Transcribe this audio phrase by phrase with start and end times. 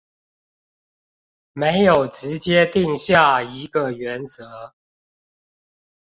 [1.53, 4.73] 沒有直接定下一個原則